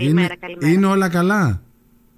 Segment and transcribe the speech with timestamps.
[0.00, 0.72] Καλημέρα, είναι, καλημέρα.
[0.72, 1.62] είναι όλα καλά;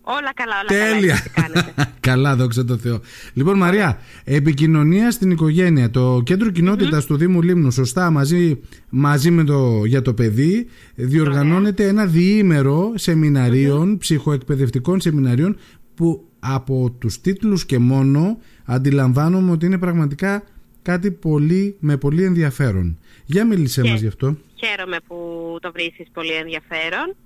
[0.05, 1.19] Όλα καλά, όλα Τέλεια.
[1.33, 1.49] καλά.
[1.53, 1.91] Τι κάνετε.
[2.09, 3.01] καλά, δόξα τω Θεώ.
[3.33, 5.91] Λοιπόν, Μαρία, επικοινωνία στην οικογένεια.
[5.91, 11.87] Το κέντρο κοινότητας του Δήμου Λίμνου, σωστά, μαζί, μαζί με το για το παιδί, διοργανώνεται
[11.87, 15.57] ένα διήμερο σεμιναρίων, ψυχοεκπαιδευτικών σεμιναρίων,
[15.95, 20.43] που από τους τίτλους και μόνο αντιλαμβάνομαι ότι είναι πραγματικά
[20.83, 22.99] κάτι πολύ, με πολύ ενδιαφέρον.
[23.25, 24.37] Για μίλησέ Και- μας γι' αυτό.
[24.55, 25.17] Χαίρομαι που
[25.61, 27.17] το βρίσκεις πολύ ενδιαφέρον.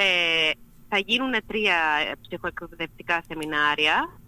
[0.00, 0.50] Ε,
[0.88, 1.76] θα γίνουν τρία
[2.10, 4.20] ε, ψυχοεκπαιδευτικά σεμινάρια.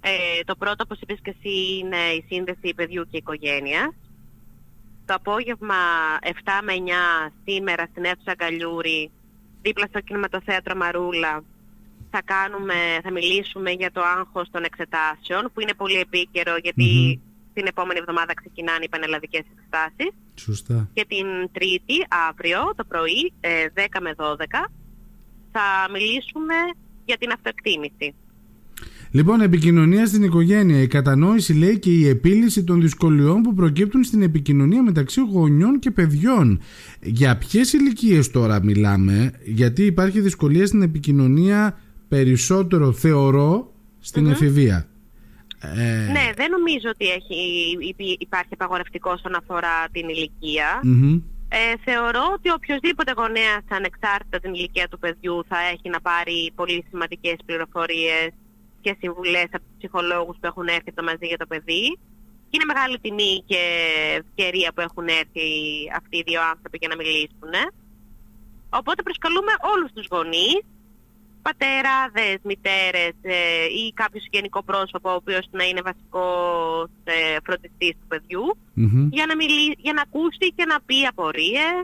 [0.00, 3.94] Ε, το πρώτο, όπως είπες και εσύ, είναι η σύνδεση παιδιού και οικογένειας.
[5.06, 5.74] Το απόγευμα
[6.22, 6.28] 7
[6.62, 9.10] με 9 σήμερα στην αίθουσα Γκαλιούρη,
[9.62, 11.44] δίπλα στο κινηματοθέατρο Μαρούλα,
[12.10, 17.52] θα, κάνουμε, θα μιλήσουμε για το άγχος των εξετάσεων, που είναι πολύ επίκαιρο γιατί Μμμ.
[17.54, 20.88] την επόμενη εβδομάδα ξεκινάνε οι πανελλαδικές εξετάσεις Σωστά.
[20.92, 24.70] και την Τρίτη, αύριο, το πρωί, ε, 10 με 12,
[25.56, 26.54] θα μιλήσουμε
[27.04, 28.14] για την αυτοεκτίμηση.
[29.10, 30.80] Λοιπόν, επικοινωνία στην οικογένεια.
[30.82, 35.90] Η κατανόηση λέει και η επίλυση των δυσκολιών που προκύπτουν στην επικοινωνία μεταξύ γονιών και
[35.90, 36.60] παιδιών.
[37.02, 44.30] Για ποιες ηλικίες τώρα μιλάμε, γιατί υπάρχει δυσκολία στην επικοινωνία περισσότερο, θεωρώ, στην Μμμ.
[44.30, 44.88] εφηβεία.
[45.60, 47.38] Ε, Ναι, δεν νομίζω ότι έχει,
[47.88, 50.80] υπή- υπάρχει απαγορευτικό όσον αφορά την ηλικία.
[50.82, 51.20] μμμ.
[51.48, 56.86] Ε, θεωρώ ότι οποιοδήποτε γονέας ανεξάρτητα την ηλικία του παιδιού θα έχει να πάρει πολύ
[56.88, 58.30] σημαντικές πληροφορίες
[58.80, 61.98] και συμβουλές από τους ψυχολόγους που έχουν έρθει το μαζί για το παιδί.
[62.48, 63.60] Και είναι μεγάλη τιμή και
[64.22, 65.48] ευκαιρία που έχουν έρθει
[65.96, 67.54] αυτοί οι δύο άνθρωποι για να μιλήσουν.
[68.70, 70.62] Οπότε προσκαλούμε όλους τους γονείς,
[71.48, 73.38] πατεράδες, μητέρες ε,
[73.80, 78.44] ή κάποιος συγγενικό πρόσωπο ο οποίος να είναι βασικός ε, φροντιστής του παιδιού
[78.74, 79.08] Μμμ.
[79.16, 81.82] για να, μιλήσει, για να ακούσει και να πει απορίες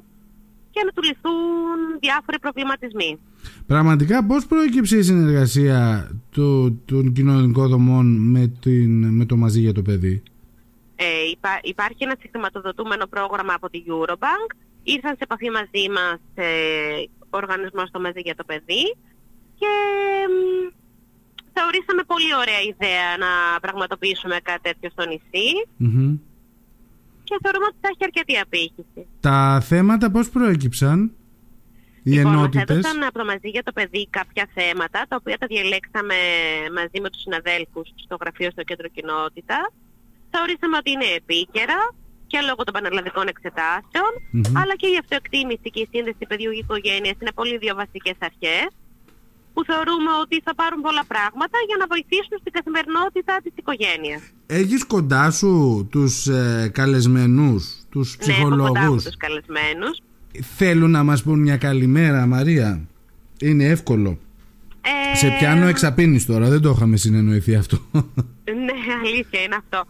[0.75, 3.19] και να του λυθούν διάφοροι προβληματισμοί.
[3.67, 9.73] Πραγματικά πώς προέκυψε η συνεργασία του, των κοινωνικών δομών με, την, με το μαζί για
[9.73, 10.23] το παιδί.
[10.97, 14.49] Ε, υπά, υπάρχει ένα συγχρηματοδοτούμενο πρόγραμμα από τη Eurobank.
[14.83, 16.47] Ήρθαν σε επαφή μαζί μας ε,
[17.31, 18.85] ο οργανισμός το μαζί για το παιδί
[19.63, 19.75] και
[20.33, 20.37] μ,
[21.57, 23.33] θεωρήσαμε πολύ ωραία ιδέα να
[23.65, 26.13] πραγματοποιήσουμε κάτι τέτοιο στο νησί Μμμ.
[27.29, 29.01] και θεωρούμε ότι θα έχει αρκετή απήχηση.
[29.29, 29.39] Τα
[29.71, 30.99] θέματα πώς προέκυψαν,
[32.05, 35.37] οι Λοιπόν, μας ενότητες; έδωσαν από το μαζί για το παιδί κάποια θέματα, τα οποία
[35.43, 36.19] τα διαλέξαμε
[36.79, 39.67] μαζί με τους συναδέλφους στο γραφείο στο κέντρο κοινότητας.
[40.35, 41.81] Θεωρήσαμε ότι είναι επίκαιρα
[42.31, 44.57] και λόγω των πανελλαδικών εξετάσεων, Μμμ.
[44.61, 48.69] αλλά και η αυτοεκτίμηση και η σύνδεση παιδιού και οικογένειας είναι πολύ δύο βασικές αρχές
[49.55, 54.23] που θεωρούμε ότι θα πάρουν πολλά πράγματα για να βοηθήσουν στην καθημερινότητα της οικογένειας.
[54.47, 55.53] Έχεις κοντά σου
[55.91, 59.99] τους ε, καλεσμένους, τους Ναι, έχω κοντά μου ψυχολόγους; τους καλεσμένους.
[60.57, 62.81] Θέλουν να μας πούν μια καλημέρα, Μαρία.
[63.41, 64.19] Είναι εύκολο.
[65.13, 67.79] Ε, Σε πιάνω εξαπίνεις τώρα, δεν το είχαμε συνεννοηθεί αυτό.
[68.45, 69.85] Ναι, αλήθεια είναι αυτό.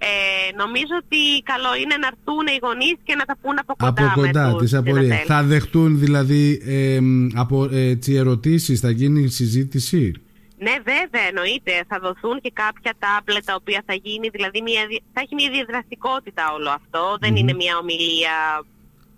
[0.00, 1.20] Ε, νομίζω ότι
[1.52, 4.52] καλό είναι να έρθουν οι γονείς και να τα πούν από κοντά, από κοντά με
[4.52, 5.02] τους τις απορίες.
[5.04, 5.26] συναδέλφους.
[5.34, 10.12] Θα δεχτούν δηλαδή ε, μ, από ε, έτσι, ερωτήσεις, θα γίνει συζήτηση;
[10.58, 11.72] Ναι, βέβαια, εννοείται.
[11.88, 15.50] Θα δοθούν και κάποια τάμπλετ τα οποία θα γίνει, δηλαδή μια, δι- θα έχει μια
[15.50, 17.16] διαδραστικότητα όλο αυτό.
[17.20, 18.36] Δεν είναι μια ομιλία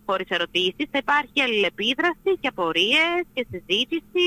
[0.06, 0.86] χωρίς ερωτήσεις.
[0.92, 4.26] Θα υπάρχει αλληλεπίδραση και απορίες και συζήτηση.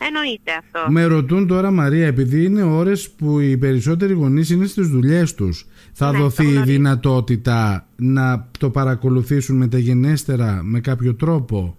[0.00, 0.90] Εννοείται αυτό.
[0.92, 5.66] Με ρωτούν τώρα Μαρία, επειδή είναι ώρες που οι περισσότεροι γονείς είναι στις δουλειές τους,
[5.92, 6.64] θα Ναι, το δοθεί η γνωρίζω.
[6.72, 11.76] δυνατότητα να το παρακολουθήσουν μεταγενέστερα με κάποιο τρόπο;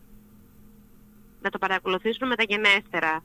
[1.42, 3.24] Να το παρακολουθήσουμε μεταγενέστερα.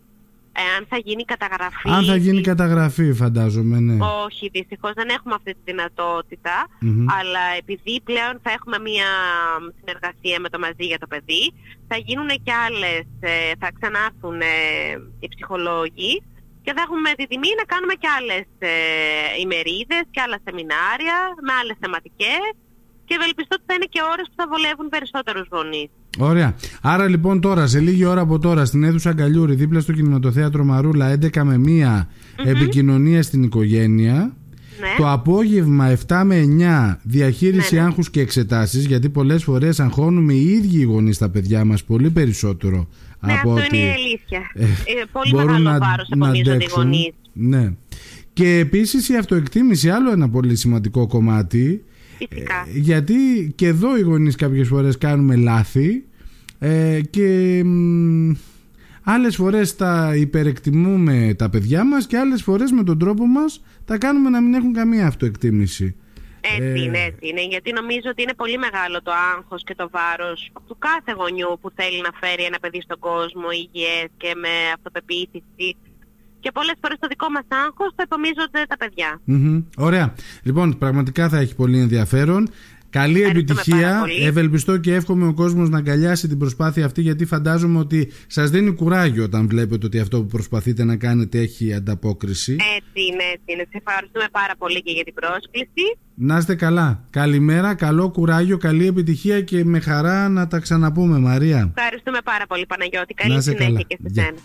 [0.52, 1.88] Εάν θα γίνει καταγραφή...
[1.96, 3.96] Αν θα γίνει της- καταγραφή φαντάζομαι, ναι.
[4.24, 6.54] Όχι, δυστυχώς δεν έχουμε αυτή τη δυνατότητα.
[6.80, 7.06] Μμμ.
[7.18, 9.08] Αλλά επειδή πλέον θα έχουμε μία
[9.78, 11.44] συνεργασία με το μαζί για το παιδί,
[11.88, 14.54] θα γίνουν και άλλες, ε, θα ξανάρθουν ε,
[15.20, 16.12] οι ψυχολόγοι
[16.64, 18.74] και θα έχουμε τη τιμή να κάνουμε και άλλες ε,
[19.44, 22.44] ημερίδες και άλλα σεμινάρια με άλλες θεματικές
[23.06, 25.90] και ευελπιστώ ότι θα είναι και ώρες που θα βολεύουν περισσότερους γονείς.
[26.18, 26.54] Ωραία.
[26.82, 31.18] Άρα λοιπόν τώρα, σε λίγη ώρα από τώρα, στην αίθουσα Αγκαλιούρη, δίπλα στο κινηματοθέατρο Μαρούλα,
[31.20, 32.06] 11 με 1,
[32.46, 34.36] επικοινωνία στην οικογένεια.
[34.80, 34.88] Ναι.
[34.96, 36.40] Το απόγευμα 7 με
[36.94, 37.86] 9 διαχείριση Ναι, ναι.
[37.86, 42.10] άγχους και εξετάσεις γιατί πολλές φορές αγχώνουμε οι ίδιοι οι γονείς τα παιδιά μας πολύ
[42.10, 42.88] περισσότερο
[43.20, 44.40] Ναι, από αυτό ότι είναι η αλήθεια.
[44.54, 46.82] ε, Ε, πολύ μπορούν μεγάλο να, βάρος να απομίζονται οι αντέξουν.
[46.82, 47.10] γονείς.
[47.32, 47.72] Ναι.
[48.32, 51.82] Και επίσης η αυτοεκτίμηση άλλο ένα πολύ σημαντικό κομμάτι
[52.18, 52.54] Φυσικά.
[52.74, 53.14] ε, γιατί
[53.54, 56.04] και εδώ οι γονείς κάποιες φορές κάνουμε λάθη
[56.64, 58.32] ε, και μ,
[59.02, 63.98] άλλες φορές τα υπερεκτιμούμε τα παιδιά μας και άλλες φορές με τον τρόπο μας τα
[63.98, 65.96] κάνουμε να μην έχουν καμία αυτοεκτίμηση.
[66.40, 67.44] Έτσι Ε, είναι, έτσι είναι.
[67.46, 71.70] Γιατί νομίζω ότι είναι πολύ μεγάλο το άγχος και το βάρος του κάθε γονιού που
[71.74, 75.76] θέλει να φέρει ένα παιδί στον κόσμο υγιές και με αυτοπεποίθηση.
[76.40, 79.20] Και πολλές φορές το δικό μας άγχος το επομίζονται τα παιδιά.
[79.24, 79.62] Μμμ.
[79.76, 80.14] Ωραία.
[80.42, 82.50] Λοιπόν, πραγματικά θα έχει πολύ ενδιαφέρον.
[82.92, 83.98] Καλή Ευχαριστούμε πάρα επιτυχία.
[84.00, 84.24] πολύ.
[84.26, 88.72] Ευελπιστώ και εύχομαι ο κόσμος να αγκαλιάσει την προσπάθεια αυτή γιατί φαντάζομαι ότι σας δίνει
[88.74, 92.52] κουράγιο όταν βλέπετε ότι αυτό που προσπαθείτε να κάνετε έχει ανταπόκριση.
[92.52, 93.66] Έτσι είναι, έτσι είναι.
[93.70, 95.84] Σε ευχαριστούμε πάρα πολύ και για την πρόσκληση.
[96.14, 97.04] Να είστε καλά.
[97.10, 101.72] Καλημέρα, καλό κουράγιο, καλή επιτυχία και με χαρά να τα ξαναπούμε Μαρία.
[101.76, 103.14] Ευχαριστούμε πάρα πολύ Παναγιώτη.
[103.18, 103.80] Να Καλή είσαι συνέχεια καλά.
[103.82, 104.22] και σε Γεια.
[104.24, 104.36] σένα.